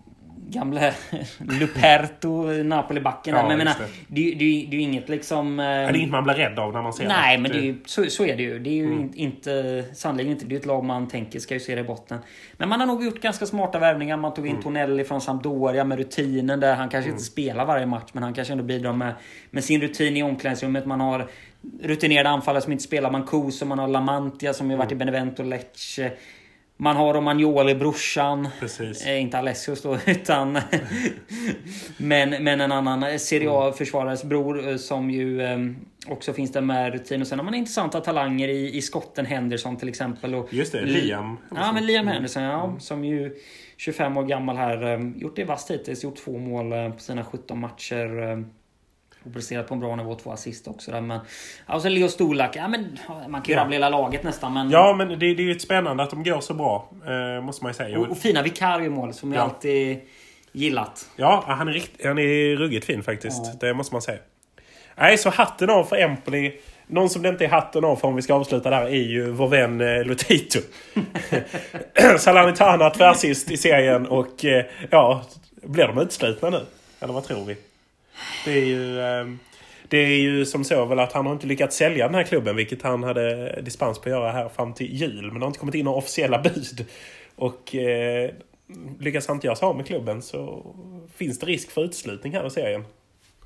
[0.49, 0.93] gamle
[1.37, 3.35] Luperto, Napoli-backen.
[3.35, 3.75] Ja, men jag menar,
[4.07, 4.31] det.
[4.31, 5.59] Det, det, är ju inget liksom...
[5.59, 7.41] Eh, det är inget man blir rädd av när man ser nej, det.
[7.41, 8.59] men det är, så, så är det ju.
[8.59, 9.11] Det är ju mm.
[9.15, 9.83] inte...
[9.93, 10.45] Sannolikt inte.
[10.45, 12.19] Det är ett lag man tänker ska ju se det i botten.
[12.57, 14.17] Men man har nog gjort ganska smarta värvningar.
[14.17, 14.63] Man tog in mm.
[14.63, 16.75] Tonelli från Sampdoria med rutinen där.
[16.75, 17.15] Han kanske mm.
[17.15, 19.13] inte spelar varje match, men han kanske ändå bidrar med,
[19.51, 20.85] med sin rutin i omklädningsrummet.
[20.85, 21.27] Man har
[21.81, 23.11] rutinerade anfallare som inte spelar.
[23.11, 25.05] Mancuso, man har Lamantia som ju varit i mm.
[25.05, 26.11] Benevento, Lecce.
[26.79, 28.47] Man har Romagnoli, brorsan.
[28.59, 29.05] Precis.
[29.05, 30.59] Eh, inte Alessios då, utan...
[31.97, 35.57] men, men en annan Serie A-försvarares bror eh, som ju eh,
[36.07, 37.21] också finns där med rutin.
[37.21, 39.25] Och sen har man intressanta talanger i, i skotten.
[39.25, 40.35] Henderson till exempel.
[40.35, 41.37] Och Just det, Liam.
[41.55, 42.65] Ja, men Liam Henderson, ja.
[42.65, 42.79] Mm.
[42.79, 43.35] Som ju
[43.77, 44.93] 25 år gammal här.
[44.93, 46.03] Eh, gjort det vasst hittills.
[46.03, 48.45] Gjort två mål eh, på sina 17 matcher.
[49.27, 51.01] Och presterat på en bra nivå, två assist också där.
[51.01, 51.19] Men,
[51.65, 53.61] och sen Leo Stolak, ja men man kan ju ja.
[53.61, 54.53] rabbla hela laget nästan.
[54.53, 54.69] Men...
[54.69, 56.89] Ja men det, det är ju spännande att de går så bra.
[57.07, 57.99] Eh, måste man ju säga.
[57.99, 59.39] Och, och fina vikariemål som ja.
[59.39, 59.99] jag alltid
[60.51, 61.09] gillat.
[61.15, 63.45] Ja, han är, rikt, han är ruggigt fin faktiskt.
[63.45, 63.67] Ja.
[63.67, 64.19] Det måste man säga.
[64.95, 66.59] Nej, så hatten av för Empoli.
[66.87, 69.31] Någon som det inte är hatten av för om vi ska avsluta där är ju
[69.31, 70.59] vår vän eh, Lotito.
[72.19, 75.25] Salernitana tvärsist i serien och eh, ja,
[75.63, 76.59] blir de utslutna nu?
[76.99, 77.55] Eller vad tror vi?
[78.45, 79.01] Det är ju...
[79.01, 79.39] Ehm,
[79.89, 82.55] det är ju som så väl att han har inte lyckats sälja den här klubben,
[82.55, 85.25] vilket han hade dispens på att göra här fram till jul.
[85.25, 86.85] Men det har inte kommit in några officiella bud.
[87.35, 88.31] Och eh,
[88.99, 90.65] lyckas han inte göra sig av med klubben så
[91.15, 92.85] finns det risk för utslutning här i serien.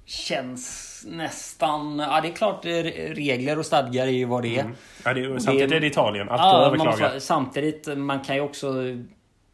[0.06, 2.00] Känns nästan...
[2.00, 4.62] Ja, det är klart regler och stadgar är ju vad det är.
[4.62, 4.76] Mm.
[5.06, 6.30] Ja, det är samtidigt det, är det Italien.
[6.30, 6.92] Allt ja, överklaga.
[6.92, 8.74] Måste, samtidigt, man kan ju också...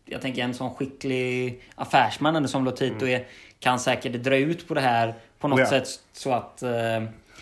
[0.10, 3.16] Jag tänker en sån skicklig affärsman som Lotito mm.
[3.16, 3.26] är
[3.60, 5.66] kan säkert dra ut på det här på något ja.
[5.66, 6.64] sätt så att...
[6.64, 6.70] Eh,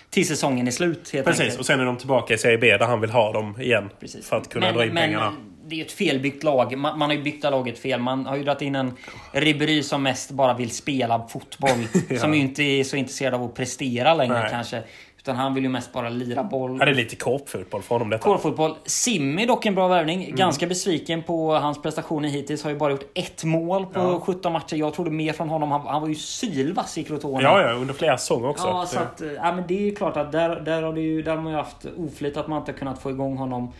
[0.10, 1.60] till säsongen är slut Precis, enkelt.
[1.60, 3.89] och sen är de tillbaka i Serie B där han vill ha dem igen.
[3.99, 4.28] Precis.
[4.28, 5.34] För att kunna men, dra in men, pengarna.
[5.67, 6.78] Det är ju ett felbyggt lag.
[6.78, 7.99] Man, man har ju byggt laget fel.
[7.99, 8.93] Man har ju dragit in en
[9.32, 11.88] Ribéry som mest bara vill spela fotboll.
[12.10, 12.19] ja.
[12.19, 14.49] Som ju inte är så intresserad av att prestera längre Nej.
[14.51, 14.84] kanske.
[15.25, 16.77] Utan han vill ju mest bara lira boll.
[16.79, 18.23] Ja, det är lite korpfotboll för honom detta.
[18.23, 18.75] Korpfotboll.
[18.85, 20.23] Simmi dock en bra värvning.
[20.23, 20.35] Mm.
[20.35, 22.63] Ganska besviken på hans prestationer hittills.
[22.63, 24.19] Har ju bara gjort ett mål på ja.
[24.25, 24.75] 17 matcher.
[24.75, 25.71] Jag trodde mer från honom.
[25.71, 27.43] Han, han var ju sylvass i Crotone.
[27.43, 28.67] Ja, ja, under flera säsonger också.
[28.67, 31.21] Ja, så att, ja, men det är ju klart att där, där har, det ju,
[31.21, 33.73] där har man ju haft oflyt att man inte kunnat få igång honom.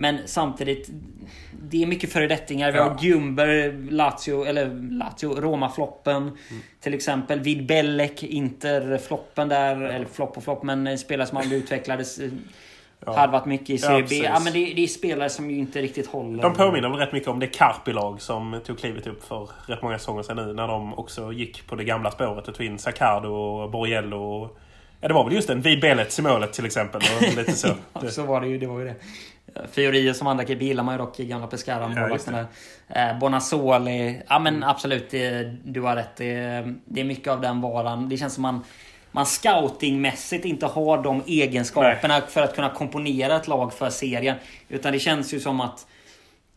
[0.00, 0.90] Men samtidigt,
[1.62, 2.72] det är mycket föredettingar.
[2.72, 6.22] Vi har Gumber, Lazio, eller Lazio, Roma-floppen.
[6.22, 6.62] Mm.
[6.80, 9.82] Till exempel vid Bellek, Inter-floppen där.
[9.82, 12.20] Eller flopp och flopp, men spelare som aldrig utvecklades.
[13.06, 13.16] Ja.
[13.16, 14.16] Hade varit mycket i Ja, Serie B.
[14.24, 16.42] Ja, men det, det är spelare som ju inte riktigt håller.
[16.42, 19.98] De påminner väl rätt mycket om det Carpi-lag som tog klivet upp för rätt många
[19.98, 20.52] säsonger sedan nu.
[20.52, 24.16] När de också gick på det gamla spåret och tog in Saccardo och Borriello.
[24.16, 24.58] Och,
[25.00, 27.00] ja, det var väl just en vid Belets i målet till exempel.
[27.16, 27.68] Och lite så.
[27.92, 28.58] Ja, så var det ju.
[28.58, 28.94] Det var ju det.
[29.72, 31.88] Fiorio som andra keeper gillar man ju dock i gamla Pescara.
[31.88, 32.34] målvakten
[32.88, 33.10] där.
[33.10, 34.22] Eh, Bonazzoli.
[34.28, 36.16] Ja men absolut, det, du har rätt.
[36.16, 38.08] Det, det är mycket av den varan.
[38.08, 38.64] Det känns som man
[39.12, 44.36] man scoutingmässigt inte har de egenskaperna för att kunna komponera ett lag för serien.
[44.68, 45.86] Utan det känns ju som att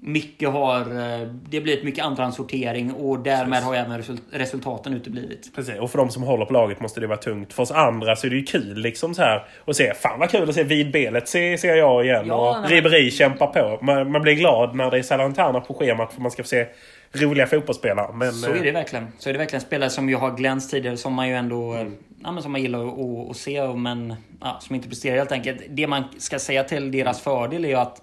[0.06, 0.80] mycket har...
[0.80, 5.56] eh, Det blir ett mycket andrahandssortering och därmed har ju även result- resultaten uteblivit.
[5.56, 5.80] Precis.
[5.80, 7.54] Och för de som håller på laget måste det vara tungt.
[7.54, 9.94] För oss andra så är det ju kul liksom så här att se.
[9.94, 12.26] Fan vad kul att se vid Belet ser, ser jag igen.
[12.28, 13.80] Ja, och Ribéry kämpar på.
[13.86, 16.66] Man, man blir glad när det är Salernitana på schemat för man ska få se
[17.13, 18.13] roliga fotbollsspelare.
[18.13, 19.08] Men, Så är det eh, verkligen.
[19.20, 21.74] Så är det verkligen spelare som ju har glänst tidigare som man ju ändå...
[21.74, 21.96] Mm.
[22.24, 25.32] Ja, men som man gillar att, att, att se men ja, som inte presterar helt
[25.32, 25.62] enkelt.
[25.70, 28.02] Det man ska säga till deras fördel är ju att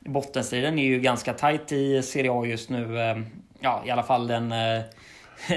[0.00, 3.00] bottenstriden är ju ganska tight i Serie A just nu.
[3.00, 3.18] Eh,
[3.60, 4.52] Ja, i alla fall den...
[4.52, 4.80] eh,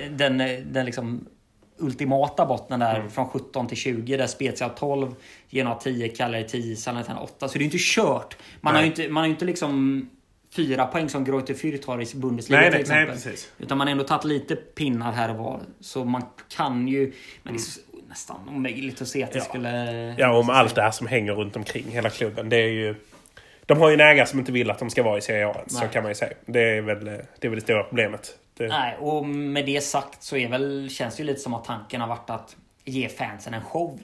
[0.12, 1.26] Den, eh, den liksom
[1.78, 3.12] ultimata botten där Mm.
[3.12, 5.16] från 17 till 20 där Spezia har 12,
[5.50, 7.48] Genoa 10, Cagliari 10, Salernitana 8.
[7.48, 8.38] Så det är ju inte kört.
[8.62, 10.10] Man har ju inte, man har inte liksom
[10.56, 13.32] fyra poäng som Greuther Fürth har i Bundesliga Nej, till nej, nej, exempel.
[13.32, 13.52] precis.
[13.58, 15.60] Utan man har ändå tagit lite pinnar här och var.
[15.80, 16.24] Så man
[16.56, 17.14] kan ju...
[17.44, 19.44] Men det är så, nästan omöjligt att se att det Ja.
[19.44, 20.16] skulle...
[20.18, 22.50] Ja, om allt det här som hänger runt omkring hela klubben.
[22.50, 22.96] Det är ju...
[23.72, 25.56] De har ju en ägare som inte vill att de ska vara i Serie A.
[25.68, 26.32] Så kan man ju säga.
[26.46, 28.38] Det är väl det, är väl det stora problemet.
[28.58, 31.64] Det, Nej, och med det sagt så är väl, känns det ju lite som att
[31.66, 32.56] tanken har varit att
[32.86, 34.00] ge fansen en show.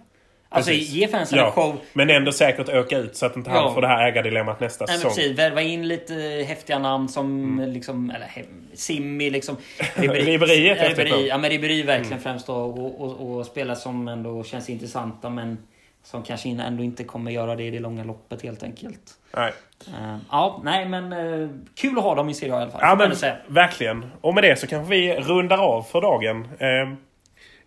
[0.49, 0.89] Alltså Precis.
[0.89, 1.77] ge fansen en ja, show.
[1.93, 3.61] men ändå säkert öka ut så att inte Ja.
[3.61, 5.11] han får det här ägardilemmat nästa Nej, säsong.
[5.11, 6.13] precis, värva in lite
[6.47, 9.57] häftiga namn som liksom, eller Simmi liksom.
[9.95, 11.27] Ribéry Ribéry.
[11.27, 12.53] Ja men Ribéry verkligen främst då.
[12.55, 15.57] Och, och, och spelare som ändå känns intressanta men
[16.11, 19.01] som kanske ändå inte kommer göra det i det långa loppet helt enkelt.
[19.35, 19.53] Nej.
[19.87, 22.81] Eh, ja, nej men uh, kul att ha dem i Serie A i alla fall.
[22.83, 24.05] Ja men verkligen.
[24.21, 26.47] Och med det så kanske vi rundar av för dagen.
[26.59, 26.93] Eh,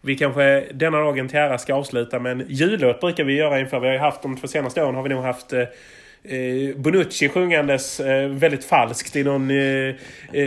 [0.01, 3.81] vi kanske denna dagen till ära ska avsluta med en jullåt brukar vi göra inför.
[3.81, 5.53] Vi har ju haft de två senaste åren har vi nog haft
[6.77, 9.95] Bonucci sjungandes eh, väldigt falskt i någon eh,
[10.33, 10.43] eh,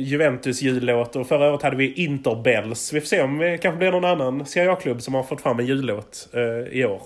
[0.00, 1.16] Juventus jullåt.
[1.16, 2.92] Och förra året hade vi Interbells.
[2.92, 5.58] Vi får se om det kanske blir någon annan Serie A-klubb som har fått fram
[5.58, 7.02] en jullåt eh, i år.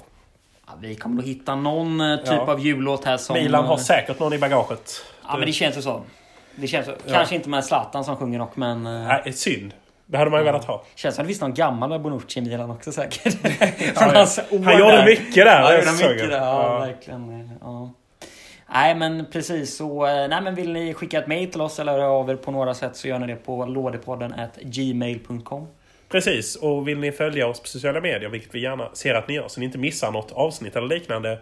[0.66, 2.40] Ja, vi kommer nog hitta någon eh, typ Ja.
[2.52, 3.34] av jullåt här som...
[3.36, 5.04] Milan har eh, säkert någon i bagaget.
[5.28, 6.02] Ja men det känns ju så.
[6.56, 6.92] Det känns så.
[7.06, 7.14] Ja.
[7.14, 8.86] Kanske inte med Zlatan som sjunger dock men...
[8.86, 8.92] eh,
[9.24, 9.74] Nej, synd.
[10.12, 10.84] Det hade man ju velat ha.
[10.94, 13.36] Känns som det finns någon gammal med Bonucci i Milan också säkert.
[13.94, 14.22] Ja, Från ja.
[14.50, 15.60] år Han gjorde mycket där.
[15.62, 16.36] Ja, den gjorde mycket där.
[16.38, 16.78] Ja, Ja.
[16.78, 17.50] verkligen.
[17.60, 17.90] Ja.
[18.74, 20.06] Nej men precis så.
[20.06, 22.50] eh, Nej men vill ni skicka ett mail till oss eller höra av er på
[22.50, 25.66] några sätt så gör ni det på lådepodden gmail.com.
[26.08, 29.34] Precis, och vill ni följa oss på sociala medier, vilket vi gärna ser att ni
[29.34, 31.38] gör, så ni inte missar något avsnitt eller liknande.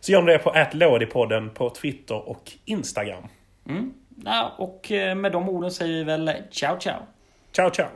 [0.00, 3.22] Så gör ni det på attlådipodden på Twitter och Instagram.
[3.68, 3.92] Mm.
[4.24, 6.94] Ja, och eh, med de orden säger vi väl ciao ciao.
[7.52, 7.90] Ciao, ciao!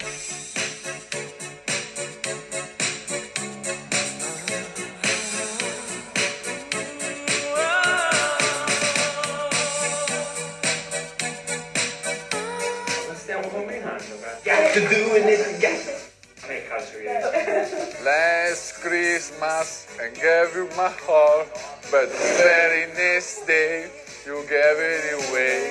[18.05, 21.49] Last Christmas I gave you my heart,
[21.91, 23.91] but very next day
[24.27, 25.62] you gave it away.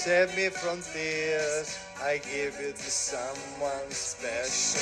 [0.00, 4.80] To save me from tears, I give it to someone special.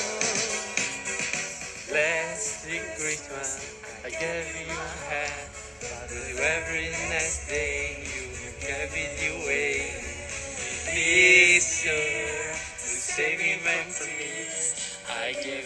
[1.92, 2.64] Last
[2.96, 3.74] Christmas.
[4.04, 4.74] I gave you
[5.10, 5.50] hat,
[5.80, 8.06] but every next day.
[8.14, 9.90] You gave it away.
[10.94, 14.46] Year, to save me from me,
[15.10, 15.64] I gave